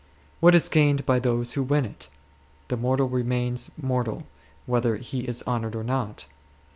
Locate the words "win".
1.61-1.85